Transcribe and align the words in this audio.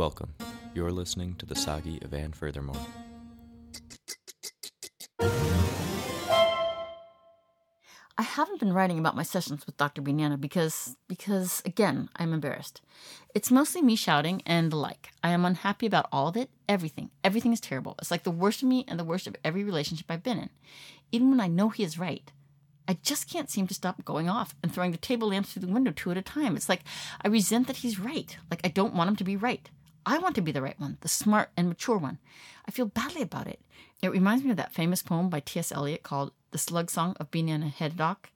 Welcome. 0.00 0.32
You're 0.74 0.92
listening 0.92 1.34
to 1.34 1.44
the 1.44 1.54
Sagi 1.54 2.00
of 2.00 2.14
Anne 2.14 2.32
Furthermore. 2.32 2.80
I 8.16 8.22
haven't 8.22 8.60
been 8.60 8.72
writing 8.72 8.98
about 8.98 9.14
my 9.14 9.24
sessions 9.24 9.66
with 9.66 9.76
Dr. 9.76 10.00
Banana 10.00 10.38
because, 10.38 10.96
because 11.06 11.60
again, 11.66 12.08
I'm 12.16 12.32
embarrassed. 12.32 12.80
It's 13.34 13.50
mostly 13.50 13.82
me 13.82 13.94
shouting 13.94 14.40
and 14.46 14.72
the 14.72 14.76
like. 14.76 15.10
I 15.22 15.32
am 15.32 15.44
unhappy 15.44 15.84
about 15.84 16.08
all 16.10 16.28
of 16.28 16.36
it, 16.38 16.48
everything. 16.66 17.10
Everything 17.22 17.52
is 17.52 17.60
terrible. 17.60 17.94
It's 17.98 18.10
like 18.10 18.22
the 18.22 18.30
worst 18.30 18.62
of 18.62 18.68
me 18.68 18.86
and 18.88 18.98
the 18.98 19.04
worst 19.04 19.26
of 19.26 19.36
every 19.44 19.64
relationship 19.64 20.06
I've 20.08 20.22
been 20.22 20.38
in. 20.38 20.48
Even 21.12 21.28
when 21.28 21.40
I 21.40 21.48
know 21.48 21.68
he 21.68 21.82
is 21.82 21.98
right, 21.98 22.32
I 22.88 22.96
just 23.02 23.28
can't 23.28 23.50
seem 23.50 23.66
to 23.66 23.74
stop 23.74 24.02
going 24.06 24.30
off 24.30 24.54
and 24.62 24.72
throwing 24.72 24.92
the 24.92 24.96
table 24.96 25.28
lamps 25.28 25.52
through 25.52 25.66
the 25.66 25.72
window 25.72 25.92
two 25.94 26.10
at 26.10 26.16
a 26.16 26.22
time. 26.22 26.56
It's 26.56 26.70
like 26.70 26.84
I 27.22 27.28
resent 27.28 27.66
that 27.66 27.76
he's 27.76 28.00
right. 28.00 28.38
Like 28.50 28.62
I 28.64 28.68
don't 28.68 28.94
want 28.94 29.10
him 29.10 29.16
to 29.16 29.24
be 29.24 29.36
right. 29.36 29.68
I 30.06 30.18
want 30.18 30.34
to 30.36 30.42
be 30.42 30.52
the 30.52 30.62
right 30.62 30.78
one, 30.78 30.98
the 31.00 31.08
smart 31.08 31.50
and 31.56 31.68
mature 31.68 31.98
one. 31.98 32.18
I 32.66 32.70
feel 32.70 32.86
badly 32.86 33.22
about 33.22 33.46
it. 33.46 33.60
It 34.02 34.12
reminds 34.12 34.44
me 34.44 34.50
of 34.50 34.56
that 34.56 34.72
famous 34.72 35.02
poem 35.02 35.28
by 35.28 35.40
T.S. 35.40 35.72
Eliot 35.72 36.02
called 36.02 36.32
The 36.52 36.58
Slug 36.58 36.90
Song 36.90 37.16
of 37.20 37.30
Banana 37.30 37.68
Haddock, 37.68 38.30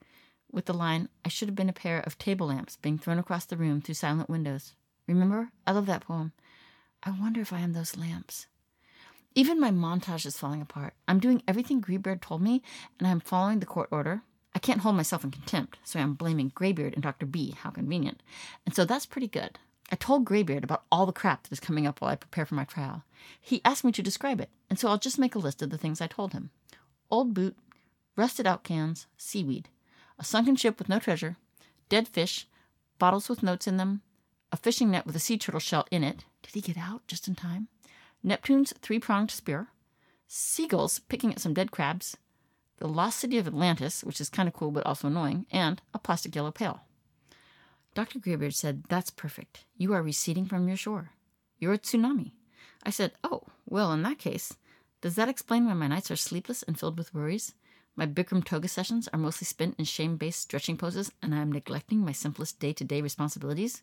with 0.55 0.67
the 0.67 0.73
line, 0.73 1.09
I 1.25 1.29
should 1.29 1.49
have 1.49 1.57
been 1.57 1.69
a 1.69 1.73
pair 1.73 1.99
of 1.99 2.17
table 2.17 2.47
lamps 2.47 2.77
being 2.77 2.97
thrown 2.97 3.19
across 3.19 3.45
the 3.45 3.57
room 3.57 3.81
through 3.81 3.97
silent 3.97 4.31
windows. 4.31 4.75
Remember? 5.09 5.51
I 5.67 5.73
love 5.73 5.87
that 5.87 6.07
poem. 6.07 6.33
I 7.03 7.11
wonder 7.11 7.41
if 7.41 7.53
I 7.53 7.59
am 7.59 7.73
those 7.73 7.97
lamps. 7.97 8.47
Even 9.35 9.59
my 9.59 9.73
montage 9.73 10.25
is 10.25 10.39
falling 10.39 10.63
apart. 10.63 10.95
I'm 11.09 11.19
doing 11.19 11.43
everything 11.49 11.81
Greybeard 11.81 12.23
told 12.23 12.41
me, 12.41 12.63
and 12.99 13.09
I'm 13.09 13.19
following 13.19 13.59
the 13.59 13.67
court 13.67 13.89
order. 13.91 14.23
I 14.55 14.61
can't 14.61 14.83
hold 14.83 14.95
myself 14.95 15.25
in 15.25 15.33
contempt, 15.33 15.79
so 15.83 15.99
I'm 15.99 16.15
blaming 16.15 16.53
Greybeard 16.55 16.95
and 16.95 17.03
Dr. 17.03 17.27
B. 17.27 17.57
How 17.59 17.71
convenient. 17.71 18.23
And 18.65 18.77
so 18.77 18.85
that's 18.85 19.07
pretty 19.07 19.27
good. 19.27 19.59
I 19.91 19.97
told 19.97 20.25
Greybeard 20.25 20.65
about 20.65 20.85
all 20.91 21.07
the 21.07 21.13
crap 21.13 21.43
that 21.43 21.53
is 21.53 21.61
coming 21.61 21.87
up 21.87 22.01
while 22.01 22.11
I 22.11 22.17
prepare 22.17 22.47
for 22.47 22.55
my 22.55 22.65
trial. 22.65 23.05
He 23.41 23.61
asked 23.65 23.85
me 23.85 23.93
to 23.93 24.03
describe 24.03 24.41
it, 24.41 24.51
and 24.71 24.79
so 24.79 24.89
I'll 24.89 24.99
just 24.99 25.19
make 25.19 25.35
a 25.35 25.39
list 25.39 25.63
of 25.63 25.71
the 25.71 25.79
things 25.79 26.01
I 26.01 26.07
told 26.07 26.33
him 26.33 26.51
old 27.11 27.35
boot, 27.35 27.57
rusted 28.17 28.47
out 28.47 28.65
cans, 28.65 29.07
seaweed, 29.17 29.69
a 30.19 30.25
sunken 30.25 30.57
ship 30.57 30.79
with 30.79 30.89
no 30.89 30.99
treasure, 30.99 31.37
dead 31.89 32.09
fish, 32.09 32.49
bottles 32.99 33.29
with 33.29 33.43
notes 33.43 33.67
in 33.67 33.77
them, 33.77 34.01
a 34.51 34.57
fishing 34.57 34.91
net 34.91 35.07
with 35.07 35.15
a 35.15 35.21
sea 35.21 35.39
turtle 35.39 35.61
shell 35.61 35.87
in 35.91 36.03
it. 36.03 36.25
Did 36.43 36.55
he 36.55 36.61
get 36.61 36.79
out 36.79 37.07
just 37.07 37.29
in 37.29 37.35
time? 37.35 37.69
Neptune's 38.23 38.73
three 38.81 38.99
pronged 38.99 39.31
spear, 39.31 39.69
seagulls 40.27 40.99
picking 40.99 41.33
at 41.33 41.41
some 41.41 41.55
dead 41.55 41.71
crabs, 41.71 42.17
the 42.79 42.89
lost 42.89 43.19
city 43.21 43.39
of 43.39 43.47
Atlantis, 43.47 44.03
which 44.03 44.21
is 44.21 44.29
kind 44.29 44.49
of 44.49 44.55
cool 44.55 44.71
but 44.71 44.87
also 44.87 45.09
annoying, 45.09 45.47
and 45.53 45.81
a 45.93 45.99
plastic 45.99 46.35
yellow 46.35 46.51
pail. 46.51 46.81
Dr. 47.95 48.19
Greybeard 48.19 48.55
said, 48.55 48.85
That's 48.89 49.11
perfect. 49.11 49.65
You 49.77 49.93
are 49.95 50.03
receding 50.03 50.47
from 50.47 50.67
your 50.67 50.77
shore. 50.77 51.11
You're 51.59 51.75
a 51.75 51.79
tsunami. 51.79 52.33
I 52.83 52.91
said, 52.91 53.13
Oh, 53.23 53.45
well, 53.67 53.93
in 53.93 54.03
that 54.03 54.19
case, 54.19 54.57
does 55.01 55.15
that 55.15 55.29
explain 55.29 55.67
why 55.67 55.75
my 55.75 55.87
nights 55.87 56.11
are 56.11 56.17
sleepless 56.17 56.63
and 56.65 56.79
filled 56.79 56.99
with 56.99 57.15
worries? 57.15 57.55
My 57.97 58.07
Bikram 58.07 58.45
toga 58.45 58.67
sessions 58.67 59.09
are 59.13 59.19
mostly 59.19 59.45
spent 59.45 59.77
in 59.79 59.85
shame 59.85 60.17
based 60.17 60.41
stretching 60.41 60.77
poses, 60.77 61.13
and 61.23 61.35
I 61.35 61.39
am 61.39 61.53
neglecting 61.53 62.01
my 62.01 62.13
simplest 62.13 62.59
day 62.59 62.73
to 62.73 62.85
day 62.85 63.01
responsibilities? 63.01 63.83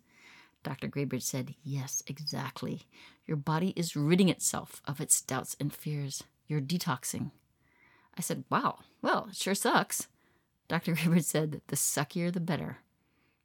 Dr. 0.64 0.88
Greybeard 0.88 1.23
said, 1.23 1.56
Yes, 1.64 2.04
exactly. 2.08 2.84
Your 3.26 3.38
body 3.38 3.73
is 3.78 3.95
ridding 3.95 4.30
itself 4.30 4.82
of 4.86 5.00
its 5.00 5.22
doubts 5.22 5.56
and 5.59 5.73
fears. 5.73 6.23
You're 6.48 6.62
detoxing. 6.62 7.32
I 8.17 8.22
said, 8.22 8.44
Wow, 8.50 8.80
well, 9.02 9.28
it 9.30 9.38
sure 9.38 9.56
sucks. 9.56 10.08
Dr. 10.67 10.94
Greybeard 10.95 11.23
said, 11.23 11.62
The 11.67 11.78
suckier 11.78 12.32
the 12.34 12.42
better. 12.42 12.80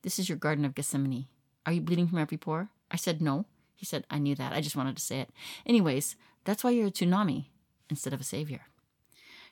This 0.06 0.20
is 0.20 0.28
your 0.28 0.38
Garden 0.38 0.64
of 0.64 0.76
Gethsemane. 0.76 1.26
Are 1.66 1.72
you 1.72 1.80
bleeding 1.80 2.06
from 2.06 2.18
every 2.18 2.36
pore? 2.36 2.68
I 2.92 2.96
said, 2.96 3.20
No. 3.20 3.44
He 3.74 3.84
said, 3.84 4.06
I 4.08 4.20
knew 4.20 4.36
that. 4.36 4.52
I 4.52 4.60
just 4.60 4.76
wanted 4.76 4.96
to 4.96 5.02
say 5.02 5.18
it. 5.18 5.30
Anyways, 5.66 6.14
that's 6.44 6.62
why 6.62 6.70
you're 6.70 6.86
a 6.86 6.92
tsunami 6.92 7.46
instead 7.90 8.12
of 8.12 8.20
a 8.20 8.24
savior. 8.24 8.66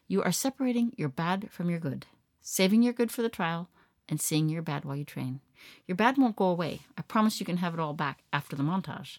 You 0.06 0.22
are 0.22 0.30
separating 0.30 0.92
your 0.96 1.08
bad 1.08 1.50
from 1.50 1.70
your 1.70 1.80
good, 1.80 2.06
saving 2.40 2.84
your 2.84 2.92
good 2.92 3.10
for 3.10 3.20
the 3.20 3.28
trial, 3.28 3.68
and 4.08 4.20
seeing 4.20 4.48
your 4.48 4.62
bad 4.62 4.84
while 4.84 4.94
you 4.94 5.04
train. 5.04 5.40
Your 5.88 5.96
bad 5.96 6.18
won't 6.18 6.36
go 6.36 6.44
away. 6.44 6.82
I 6.96 7.02
promise 7.02 7.40
you 7.40 7.46
can 7.46 7.56
have 7.56 7.74
it 7.74 7.80
all 7.80 7.92
back 7.92 8.22
after 8.32 8.54
the 8.54 8.62
montage. 8.62 9.18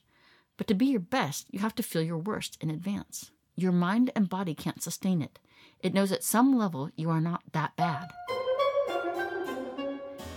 But 0.55 0.67
to 0.67 0.73
be 0.73 0.85
your 0.85 1.01
best, 1.01 1.47
you 1.51 1.59
have 1.59 1.75
to 1.75 1.83
feel 1.83 2.01
your 2.01 2.17
worst 2.17 2.57
in 2.61 2.69
advance. 2.69 3.31
Your 3.57 3.73
mind 3.73 4.09
and 4.15 4.29
body 4.29 4.55
can't 4.55 4.81
sustain 4.81 5.21
it. 5.21 5.37
It 5.81 5.93
knows 5.93 6.13
at 6.13 6.23
some 6.23 6.57
level 6.57 6.91
you 6.95 7.09
are 7.09 7.19
not 7.19 7.43
that 7.51 7.75
bad. 7.75 8.07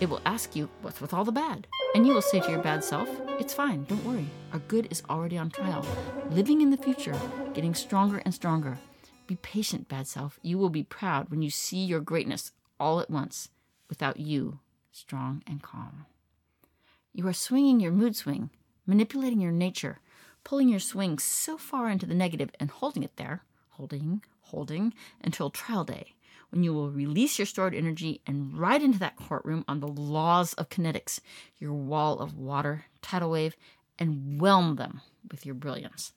It 0.00 0.08
will 0.08 0.20
ask 0.24 0.54
you, 0.54 0.68
What's 0.82 1.00
with 1.00 1.12
all 1.12 1.24
the 1.24 1.32
bad? 1.32 1.66
And 1.94 2.06
you 2.06 2.14
will 2.14 2.22
say 2.22 2.40
to 2.40 2.50
your 2.50 2.62
bad 2.62 2.84
self, 2.84 3.08
It's 3.40 3.54
fine, 3.54 3.84
don't 3.84 4.04
worry. 4.04 4.26
Our 4.52 4.60
good 4.60 4.86
is 4.90 5.02
already 5.10 5.36
on 5.36 5.50
trial. 5.50 5.84
Living 6.30 6.60
in 6.60 6.70
the 6.70 6.76
future, 6.76 7.18
getting 7.52 7.74
stronger 7.74 8.22
and 8.24 8.32
stronger. 8.32 8.78
Be 9.26 9.36
patient, 9.36 9.88
bad 9.88 10.06
self. 10.06 10.38
You 10.42 10.56
will 10.56 10.70
be 10.70 10.84
proud 10.84 11.30
when 11.30 11.42
you 11.42 11.50
see 11.50 11.84
your 11.84 12.00
greatness 12.00 12.52
all 12.78 13.00
at 13.00 13.10
once, 13.10 13.48
without 13.88 14.18
you, 14.18 14.60
strong 14.92 15.42
and 15.46 15.62
calm. 15.62 16.06
You 17.12 17.26
are 17.26 17.32
swinging 17.32 17.80
your 17.80 17.92
mood 17.92 18.14
swing, 18.14 18.50
manipulating 18.86 19.40
your 19.40 19.52
nature, 19.52 19.98
pulling 20.44 20.68
your 20.68 20.78
swing 20.78 21.18
so 21.18 21.58
far 21.58 21.90
into 21.90 22.06
the 22.06 22.14
negative 22.14 22.50
and 22.60 22.70
holding 22.70 23.02
it 23.02 23.16
there, 23.16 23.42
holding, 23.70 24.22
holding, 24.42 24.94
until 25.22 25.50
trial 25.50 25.84
day, 25.84 26.14
when 26.50 26.62
you 26.62 26.72
will 26.72 26.90
release 26.90 27.38
your 27.38 27.46
stored 27.46 27.74
energy 27.74 28.20
and 28.26 28.58
ride 28.58 28.82
into 28.82 28.98
that 28.98 29.16
courtroom 29.16 29.64
on 29.68 29.80
the 29.80 29.88
laws 29.88 30.54
of 30.54 30.68
kinetics, 30.68 31.20
your 31.58 31.72
wall 31.72 32.18
of 32.20 32.36
water, 32.36 32.86
tidal 33.02 33.30
wave, 33.30 33.56
and 33.98 34.40
whelm 34.40 34.76
them 34.76 35.00
with 35.30 35.44
your 35.44 35.54
brilliance. 35.54 36.12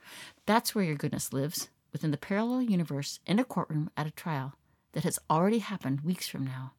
That's 0.45 0.73
where 0.73 0.85
your 0.85 0.95
goodness 0.95 1.33
lives 1.33 1.69
within 1.91 2.11
the 2.11 2.17
parallel 2.17 2.61
universe 2.61 3.19
in 3.25 3.39
a 3.39 3.43
courtroom 3.43 3.89
at 3.97 4.07
a 4.07 4.11
trial 4.11 4.53
that 4.93 5.03
has 5.03 5.19
already 5.29 5.59
happened 5.59 6.01
weeks 6.01 6.27
from 6.27 6.45
now. 6.45 6.73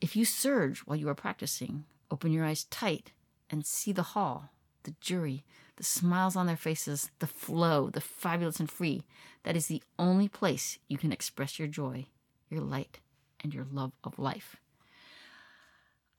If 0.00 0.16
you 0.16 0.24
surge 0.24 0.80
while 0.80 0.96
you 0.96 1.08
are 1.08 1.14
practicing, 1.14 1.84
open 2.10 2.32
your 2.32 2.44
eyes 2.44 2.64
tight 2.64 3.12
and 3.50 3.64
see 3.64 3.92
the 3.92 4.02
hall, 4.02 4.50
the 4.84 4.94
jury, 5.00 5.44
the 5.76 5.84
smiles 5.84 6.36
on 6.36 6.46
their 6.46 6.56
faces, 6.56 7.10
the 7.18 7.26
flow, 7.26 7.90
the 7.90 8.00
fabulous 8.00 8.60
and 8.60 8.70
free. 8.70 9.02
That 9.42 9.56
is 9.56 9.66
the 9.66 9.82
only 9.98 10.28
place 10.28 10.78
you 10.88 10.98
can 10.98 11.12
express 11.12 11.58
your 11.58 11.68
joy, 11.68 12.06
your 12.48 12.60
light, 12.60 13.00
and 13.42 13.54
your 13.54 13.66
love 13.70 13.92
of 14.02 14.18
life. 14.18 14.56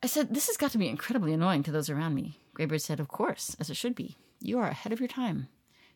I 0.03 0.08
said, 0.08 0.34
This 0.34 0.47
has 0.47 0.58
got 0.58 0.72
to 0.72 0.78
be 0.78 0.88
incredibly 0.88 1.34
annoying 1.34 1.63
to 1.63 1.72
those 1.72 1.90
around 1.90 2.13
me. 2.16 2.40
Greybeard 2.53 2.81
said, 2.81 3.00
Of 3.00 3.08
course, 3.08 3.56
as 3.59 3.69
it 3.69 3.78
should 3.78 3.96
be. 3.96 4.18
You 4.40 4.59
are 4.59 4.68
ahead 4.68 4.94
of 4.94 5.00
your 5.00 5.08
time. 5.08 5.47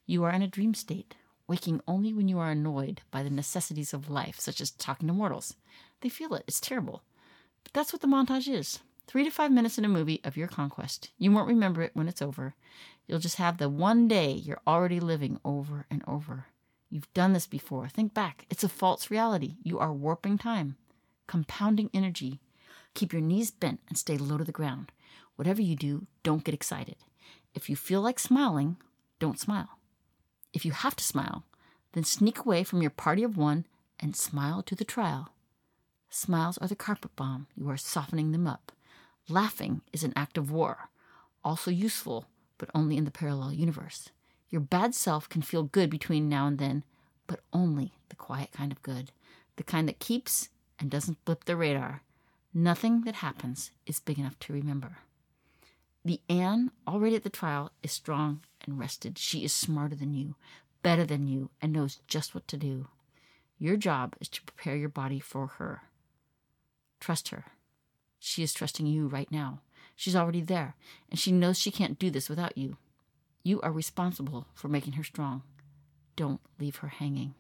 You 0.06 0.24
are 0.24 0.32
in 0.32 0.42
a 0.42 0.48
dream 0.48 0.74
state, 0.74 1.16
waking 1.48 1.82
only 1.88 2.14
when 2.14 2.28
you 2.28 2.40
are 2.40 2.50
annoyed 2.50 3.02
by 3.12 3.22
the 3.22 3.30
necessities 3.30 3.94
of 3.94 4.10
life, 4.10 4.40
such 4.40 4.62
as 4.62 4.72
talking 4.72 5.08
to 5.08 5.14
mortals. 5.14 5.56
They 6.02 6.10
feel 6.10 6.34
it. 6.34 6.46
It's 6.48 6.60
terrible. 6.60 7.04
But 7.64 7.74
that's 7.74 7.94
what 7.94 8.02
the 8.02 8.08
montage 8.08 8.52
is. 8.52 8.80
Three 9.06 9.24
to 9.24 9.30
five 9.32 9.52
minutes 9.52 9.78
in 9.78 9.86
a 9.86 9.90
movie 9.90 10.22
of 10.24 10.38
your 10.38 10.48
conquest. 10.48 11.10
You 11.18 11.32
won't 11.32 11.48
remember 11.48 11.82
it 11.82 11.96
when 11.96 12.08
it's 12.08 12.22
over. 12.22 12.56
You'll 13.08 13.20
just 13.20 13.38
have 13.38 13.58
the 13.58 13.70
one 13.70 14.08
day 14.08 14.32
you're 14.32 14.62
already 14.68 15.00
living 15.00 15.40
over 15.44 15.86
and 15.90 16.04
over. 16.08 16.46
You've 16.90 17.14
done 17.14 17.34
this 17.34 17.48
before. 17.48 17.88
Think 17.88 18.14
back. 18.14 18.46
It's 18.50 18.64
a 18.64 18.70
false 18.70 19.12
reality. 19.12 19.58
You 19.64 19.78
are 19.80 19.94
warping 19.94 20.38
time, 20.38 20.76
compounding 21.28 21.90
energy. 21.94 22.40
Keep 22.96 23.14
your 23.14 23.22
knees 23.22 23.52
bent 23.52 23.80
and 23.88 23.98
stay 23.98 24.18
low 24.18 24.38
to 24.38 24.44
the 24.44 24.52
ground. 24.52 24.92
Whatever 25.36 25.62
you 25.62 25.76
do, 25.76 26.08
don't 26.24 26.44
get 26.44 26.56
excited. 26.56 26.96
If 27.54 27.70
you 27.70 27.76
feel 27.76 28.02
like 28.02 28.20
smiling, 28.20 28.78
don't 29.20 29.40
smile. 29.40 29.80
If 30.54 30.66
you 30.66 30.72
have 30.72 30.96
to 30.96 31.04
smile, 31.04 31.44
then 31.94 32.04
sneak 32.04 32.40
away 32.40 32.64
from 32.64 32.82
your 32.82 32.92
party 32.92 33.24
of 33.24 33.38
one 33.38 33.66
and 34.00 34.16
smile 34.16 34.64
to 34.64 34.76
the 34.76 34.84
trial. 34.84 35.30
Smiles 36.10 36.58
are 36.58 36.68
the 36.68 36.76
carpet 36.76 37.16
bomb. 37.16 37.48
You 37.56 37.70
are 37.70 37.78
softening 37.78 38.32
them 38.32 38.48
up. 38.48 38.72
Laughing 39.28 39.82
is 39.94 40.04
an 40.04 40.14
act 40.16 40.38
of 40.40 40.50
war, 40.50 40.90
also 41.44 41.70
useful, 41.70 42.26
but 42.58 42.70
only 42.74 42.98
in 42.98 43.06
the 43.06 43.12
parallel 43.12 43.54
universe. 43.54 44.10
Your 44.50 44.62
bad 44.62 44.96
self 44.96 45.30
can 45.30 45.42
feel 45.42 45.64
good 45.64 45.90
between 45.90 46.28
now 46.28 46.48
and 46.48 46.58
then, 46.58 46.84
but 47.28 47.42
only 47.54 47.94
the 48.10 48.16
quiet 48.16 48.52
kind 48.52 48.72
of 48.72 48.82
good, 48.82 49.12
the 49.58 49.64
kind 49.64 49.88
that 49.88 50.00
keeps 50.00 50.50
and 50.80 50.90
doesn't 50.90 51.24
blip 51.26 51.46
the 51.46 51.56
radar. 51.56 52.02
Nothing 52.54 53.02
that 53.02 53.16
happens 53.16 53.72
is 53.86 54.00
big 54.00 54.18
enough 54.18 54.40
to 54.40 54.54
remember. 54.54 54.98
The 56.04 56.22
Anne, 56.30 56.72
already 56.88 57.16
at 57.16 57.24
the 57.24 57.30
trial, 57.30 57.72
is 57.84 57.92
strong 57.92 58.42
and 58.66 58.80
rested. 58.80 59.18
She 59.18 59.44
is 59.44 59.54
smarter 59.54 59.96
than 59.96 60.14
you, 60.14 60.36
better 60.82 61.06
than 61.06 61.28
you, 61.28 61.52
and 61.62 61.72
knows 61.72 62.00
just 62.08 62.34
what 62.34 62.48
to 62.48 62.58
do. 62.58 62.88
Your 63.60 63.76
job 63.78 64.16
is 64.20 64.30
to 64.30 64.42
prepare 64.44 64.76
your 64.76 64.90
body 64.90 65.20
for 65.20 65.48
her. 65.58 65.84
Trust 67.00 67.30
her. 67.30 67.46
She 68.18 68.42
is 68.42 68.54
trusting 68.54 68.86
you 68.86 69.08
right 69.08 69.32
now. 69.32 69.60
She's 69.96 70.16
already 70.16 70.42
there, 70.42 70.76
and 71.10 71.20
she 71.20 71.32
knows 71.32 71.60
she 71.60 71.72
can't 71.72 72.00
do 72.00 72.10
this 72.10 72.30
without 72.30 72.58
you. 72.58 72.78
You 73.50 73.60
are 73.62 73.72
responsible 73.72 74.46
for 74.54 74.68
making 74.68 74.94
her 74.94 75.04
strong. 75.04 75.42
Don't 76.16 76.40
leave 76.60 76.76
her 76.76 76.90
hanging. 76.90 77.34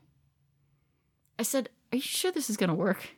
I 1.37 1.43
said, 1.43 1.69
Are 1.93 1.97
you 1.97 2.01
sure 2.01 2.31
this 2.31 2.49
is 2.49 2.57
going 2.57 2.69
to 2.69 2.73
work? 2.73 3.09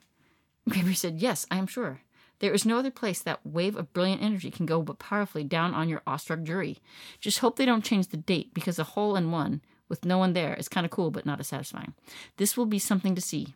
Greybeard 0.70 0.98
said, 0.98 1.22
Yes, 1.22 1.46
I 1.50 1.56
am 1.56 1.68
sure. 1.68 2.02
There 2.40 2.52
is 2.52 2.66
no 2.66 2.78
other 2.78 2.92
place 2.92 3.22
that 3.22 3.46
wave 3.46 3.78
of 3.78 3.94
brilliant 3.94 4.22
energy 4.22 4.52
can 4.52 4.66
go 4.66 4.82
but 4.82 5.00
powerfully 5.00 5.46
down 5.46 5.74
on 5.74 5.88
your 5.88 6.02
awestruck 6.06 6.44
jury. 6.44 6.80
Just 7.22 7.40
hope 7.40 7.56
they 7.56 7.66
don't 7.66 7.86
change 7.86 8.08
the 8.08 8.18
date 8.18 8.54
because 8.54 8.78
a 8.78 8.84
hole 8.84 9.16
in 9.16 9.32
one 9.32 9.62
with 9.88 10.04
no 10.04 10.18
one 10.18 10.34
there 10.34 10.54
is 10.56 10.68
kind 10.68 10.86
of 10.86 10.92
cool 10.92 11.12
but 11.12 11.26
not 11.26 11.40
as 11.40 11.48
satisfying. 11.48 11.94
This 12.36 12.58
will 12.58 12.66
be 12.66 12.78
something 12.78 13.16
to 13.16 13.22
see. 13.22 13.56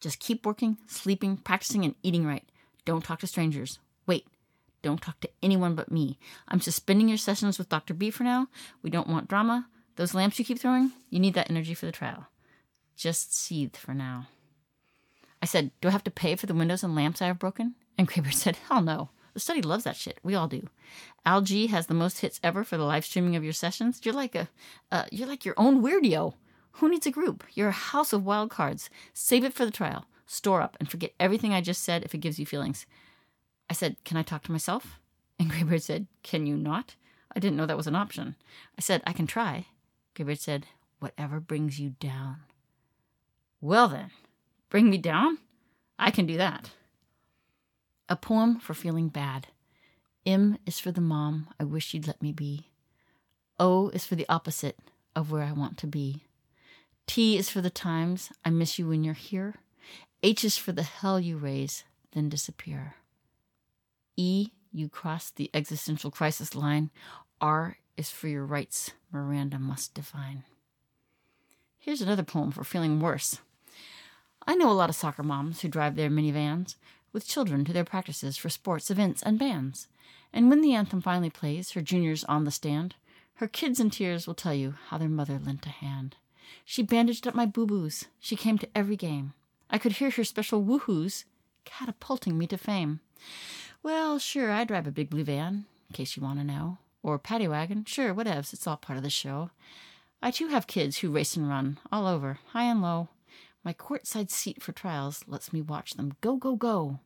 Just 0.00 0.18
keep 0.18 0.46
working, 0.46 0.78
sleeping, 0.86 1.36
practicing, 1.36 1.84
and 1.84 1.94
eating 2.02 2.24
right. 2.24 2.48
Don't 2.86 3.04
talk 3.04 3.20
to 3.20 3.26
strangers. 3.26 3.80
Wait, 4.06 4.26
don't 4.82 5.00
talk 5.00 5.20
to 5.20 5.30
anyone 5.42 5.74
but 5.74 5.90
me. 5.90 6.18
I'm 6.48 6.60
suspending 6.60 7.08
your 7.08 7.18
sessions 7.18 7.58
with 7.58 7.68
Dr. 7.68 7.94
B 7.94 8.10
for 8.10 8.24
now. 8.24 8.48
We 8.82 8.90
don't 8.90 9.08
want 9.08 9.28
drama. 9.28 9.68
Those 9.96 10.14
lamps 10.14 10.38
you 10.38 10.44
keep 10.44 10.58
throwing, 10.58 10.92
you 11.10 11.18
need 11.18 11.34
that 11.34 11.50
energy 11.50 11.74
for 11.74 11.86
the 11.86 11.92
trial. 11.92 12.26
Just 12.96 13.34
seethe 13.34 13.76
for 13.76 13.94
now. 13.94 14.28
I 15.42 15.46
said, 15.46 15.70
Do 15.80 15.88
I 15.88 15.90
have 15.90 16.04
to 16.04 16.10
pay 16.10 16.36
for 16.36 16.46
the 16.46 16.54
windows 16.54 16.82
and 16.82 16.94
lamps 16.94 17.20
I 17.22 17.26
have 17.26 17.38
broken? 17.38 17.74
And 17.98 18.08
Kraber 18.08 18.32
said, 18.32 18.56
Hell 18.68 18.82
no. 18.82 19.10
The 19.34 19.40
study 19.40 19.62
loves 19.62 19.84
that 19.84 19.96
shit. 19.96 20.18
We 20.22 20.34
all 20.34 20.48
do. 20.48 20.68
Al 21.24 21.40
G 21.42 21.68
has 21.68 21.86
the 21.86 21.94
most 21.94 22.20
hits 22.20 22.40
ever 22.42 22.64
for 22.64 22.76
the 22.76 22.84
live 22.84 23.04
streaming 23.04 23.36
of 23.36 23.44
your 23.44 23.52
sessions. 23.52 24.00
You're 24.02 24.14
like 24.14 24.34
a, 24.34 24.48
uh, 24.90 25.04
you're 25.12 25.28
like 25.28 25.44
your 25.44 25.54
own 25.56 25.82
weirdo. 25.82 26.34
Who 26.72 26.88
needs 26.88 27.06
a 27.06 27.10
group? 27.10 27.44
You're 27.54 27.68
a 27.68 27.72
house 27.72 28.12
of 28.12 28.24
wild 28.24 28.50
cards. 28.50 28.90
Save 29.14 29.44
it 29.44 29.54
for 29.54 29.64
the 29.64 29.70
trial. 29.70 30.06
Store 30.26 30.62
up 30.62 30.76
and 30.80 30.90
forget 30.90 31.12
everything 31.20 31.52
I 31.52 31.60
just 31.60 31.82
said 31.82 32.04
if 32.04 32.14
it 32.14 32.18
gives 32.18 32.38
you 32.38 32.46
feelings. 32.46 32.86
I 33.70 33.72
said, 33.72 33.96
Can 34.04 34.16
I 34.16 34.22
talk 34.22 34.42
to 34.42 34.52
myself? 34.52 34.98
And 35.38 35.50
Greybeard 35.50 35.82
said, 35.82 36.08
Can 36.22 36.46
you 36.46 36.56
not? 36.56 36.96
I 37.34 37.38
didn't 37.38 37.56
know 37.56 37.66
that 37.66 37.76
was 37.76 37.86
an 37.86 37.94
option. 37.94 38.34
I 38.76 38.80
said, 38.80 39.02
I 39.06 39.12
can 39.12 39.28
try. 39.28 39.66
Greybeard 40.14 40.40
said, 40.40 40.66
Whatever 40.98 41.40
brings 41.40 41.80
you 41.80 41.90
down. 42.00 42.40
Well 43.60 43.88
then, 43.88 44.10
bring 44.68 44.90
me 44.90 44.98
down? 44.98 45.38
I 45.98 46.10
can 46.10 46.26
do 46.26 46.36
that. 46.36 46.70
A 48.08 48.16
poem 48.16 48.58
for 48.58 48.74
feeling 48.74 49.08
bad. 49.08 49.46
M 50.26 50.58
is 50.66 50.80
for 50.80 50.90
the 50.90 51.00
mom 51.00 51.48
I 51.58 51.64
wish 51.64 51.94
you'd 51.94 52.06
let 52.06 52.20
me 52.20 52.32
be. 52.32 52.66
O 53.58 53.88
is 53.90 54.04
for 54.04 54.16
the 54.16 54.28
opposite 54.28 54.78
of 55.14 55.30
where 55.30 55.44
I 55.44 55.52
want 55.52 55.78
to 55.78 55.86
be. 55.86 56.24
T 57.06 57.36
is 57.36 57.48
for 57.48 57.60
the 57.60 57.70
times 57.70 58.30
I 58.44 58.50
miss 58.50 58.78
you 58.78 58.88
when 58.88 59.04
you're 59.04 59.14
here. 59.14 59.56
H 60.22 60.44
is 60.44 60.56
for 60.56 60.72
the 60.72 60.82
hell 60.82 61.20
you 61.20 61.36
raise, 61.36 61.84
then 62.12 62.28
disappear. 62.28 62.96
E, 64.16 64.48
you 64.72 64.88
cross 64.88 65.30
the 65.30 65.50
existential 65.54 66.10
crisis 66.10 66.54
line. 66.54 66.90
R 67.40 67.78
is 67.96 68.10
for 68.10 68.28
your 68.28 68.44
rights 68.44 68.92
Miranda 69.12 69.58
must 69.58 69.94
define. 69.94 70.44
Here's 71.78 72.02
another 72.02 72.22
poem 72.22 72.50
for 72.50 72.64
feeling 72.64 73.00
worse. 73.00 73.40
I 74.46 74.54
know 74.54 74.70
a 74.70 74.72
lot 74.72 74.90
of 74.90 74.96
soccer 74.96 75.22
moms 75.22 75.60
who 75.60 75.68
drive 75.68 75.96
their 75.96 76.10
minivans 76.10 76.76
with 77.12 77.26
children 77.26 77.64
to 77.64 77.72
their 77.72 77.84
practices 77.84 78.36
for 78.36 78.48
sports 78.48 78.90
events 78.90 79.22
and 79.22 79.38
bands. 79.38 79.88
And 80.32 80.48
when 80.48 80.60
the 80.60 80.74
anthem 80.74 81.00
finally 81.00 81.30
plays, 81.30 81.72
her 81.72 81.80
juniors 81.80 82.24
on 82.24 82.44
the 82.44 82.50
stand, 82.50 82.94
her 83.34 83.48
kids 83.48 83.80
in 83.80 83.90
tears 83.90 84.26
will 84.26 84.34
tell 84.34 84.54
you 84.54 84.74
how 84.88 84.98
their 84.98 85.08
mother 85.08 85.38
lent 85.38 85.66
a 85.66 85.70
hand. 85.70 86.16
She 86.64 86.82
bandaged 86.82 87.26
up 87.26 87.34
my 87.34 87.46
boo 87.46 87.66
boos. 87.66 88.04
She 88.20 88.36
came 88.36 88.58
to 88.58 88.68
every 88.74 88.96
game. 88.96 89.32
I 89.70 89.78
could 89.78 89.92
hear 89.92 90.10
her 90.10 90.24
special 90.24 90.62
woohoos 90.62 91.24
catapulting 91.64 92.36
me 92.36 92.46
to 92.48 92.58
fame. 92.58 93.00
Well, 93.82 94.18
sure, 94.18 94.50
I 94.50 94.64
drive 94.64 94.86
a 94.86 94.92
big 94.92 95.08
blue 95.08 95.24
van, 95.24 95.64
in 95.88 95.94
case 95.94 96.16
you 96.16 96.22
want 96.22 96.38
to 96.38 96.44
know. 96.44 96.78
Or 97.02 97.18
paddy 97.18 97.48
wagon. 97.48 97.86
Sure, 97.86 98.14
whatevs. 98.14 98.52
It's 98.52 98.66
all 98.66 98.76
part 98.76 98.98
of 98.98 99.02
the 99.02 99.10
show. 99.10 99.50
I 100.22 100.30
too 100.30 100.48
have 100.48 100.66
kids 100.66 100.98
who 100.98 101.10
race 101.10 101.34
and 101.34 101.48
run 101.48 101.78
all 101.90 102.06
over, 102.06 102.40
high 102.48 102.64
and 102.64 102.82
low. 102.82 103.08
My 103.64 103.72
courtside 103.72 104.30
seat 104.30 104.62
for 104.62 104.72
trials 104.72 105.24
lets 105.26 105.52
me 105.52 105.62
watch 105.62 105.94
them 105.94 106.12
go, 106.20 106.36
go, 106.36 106.56
go. 106.56 106.98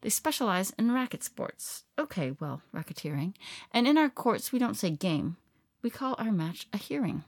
They 0.00 0.08
specialize 0.10 0.70
in 0.78 0.92
racket 0.92 1.22
sports. 1.22 1.84
Okay, 1.98 2.32
well, 2.40 2.60
racketeering. 2.74 3.34
And 3.72 3.86
in 3.86 3.96
our 3.96 4.10
courts, 4.10 4.52
we 4.52 4.58
don't 4.58 4.76
say 4.76 4.90
game. 4.90 5.36
We 5.80 5.90
call 5.90 6.16
our 6.18 6.32
match 6.32 6.66
a 6.72 6.76
hearing. 6.76 7.22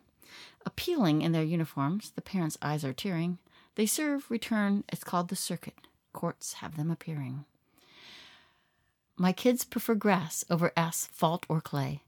Appealing 0.64 1.22
in 1.22 1.30
their 1.30 1.44
uniforms, 1.44 2.10
the 2.16 2.22
parents' 2.22 2.58
eyes 2.60 2.84
are 2.84 2.92
tearing. 2.92 3.38
They 3.76 3.86
serve, 3.86 4.30
return, 4.30 4.82
it's 4.88 5.04
called 5.04 5.28
the 5.28 5.36
circuit. 5.36 5.74
Courts 6.12 6.54
have 6.54 6.76
them 6.76 6.90
appearing. 6.90 7.44
My 9.18 9.32
kids 9.32 9.64
prefer 9.64 9.94
grass 9.94 10.44
over 10.50 10.72
asphalt 10.76 11.46
or 11.48 11.62
clay. 11.62 12.02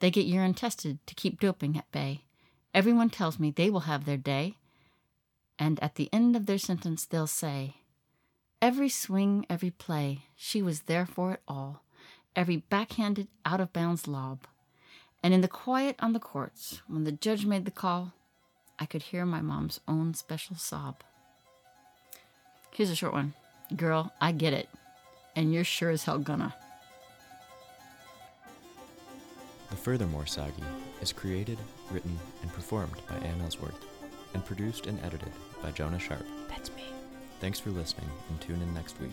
They 0.00 0.10
get 0.10 0.26
urine 0.26 0.54
tested 0.54 0.98
to 1.06 1.14
keep 1.14 1.38
doping 1.38 1.76
at 1.76 1.90
bay. 1.92 2.22
Everyone 2.74 3.10
tells 3.10 3.38
me 3.38 3.50
they 3.50 3.70
will 3.70 3.80
have 3.80 4.04
their 4.04 4.16
day, 4.16 4.56
and 5.56 5.78
at 5.80 5.94
the 5.94 6.08
end 6.12 6.34
of 6.34 6.46
their 6.46 6.58
sentence 6.58 7.04
they'll 7.04 7.28
say, 7.28 7.76
Every 8.60 8.88
swing, 8.88 9.46
every 9.48 9.70
play, 9.70 10.24
she 10.34 10.60
was 10.60 10.82
there 10.82 11.06
for 11.06 11.32
it 11.32 11.42
all, 11.46 11.84
every 12.34 12.56
backhanded, 12.56 13.28
out 13.44 13.60
of 13.60 13.72
bounds 13.72 14.08
lob. 14.08 14.40
And 15.22 15.32
in 15.32 15.42
the 15.42 15.48
quiet 15.48 15.94
on 16.00 16.12
the 16.12 16.20
courts, 16.20 16.82
when 16.88 17.04
the 17.04 17.12
judge 17.12 17.46
made 17.46 17.66
the 17.66 17.70
call, 17.70 18.14
I 18.80 18.86
could 18.86 19.02
hear 19.02 19.24
my 19.24 19.40
mom's 19.40 19.80
own 19.86 20.14
special 20.14 20.56
sob. 20.56 21.02
Here's 22.72 22.90
a 22.90 22.96
short 22.96 23.12
one 23.12 23.34
Girl, 23.76 24.12
I 24.20 24.32
get 24.32 24.52
it 24.52 24.68
and 25.38 25.54
you're 25.54 25.62
sure 25.62 25.90
as 25.90 26.02
hell 26.02 26.18
gonna. 26.18 26.52
The 29.70 29.76
Furthermore 29.76 30.26
Sagi 30.26 30.64
is 31.00 31.12
created, 31.12 31.58
written, 31.92 32.18
and 32.42 32.52
performed 32.52 32.96
by 33.08 33.18
Ann 33.18 33.40
Ellsworth, 33.42 33.84
and 34.34 34.44
produced 34.44 34.88
and 34.88 34.98
edited 35.04 35.30
by 35.62 35.70
Jonah 35.70 36.00
Sharp. 36.00 36.26
That's 36.48 36.72
me. 36.72 36.82
Thanks 37.40 37.60
for 37.60 37.70
listening, 37.70 38.10
and 38.28 38.40
tune 38.40 38.60
in 38.60 38.74
next 38.74 39.00
week. 39.00 39.12